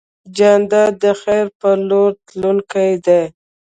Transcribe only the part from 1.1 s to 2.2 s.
خیر په لور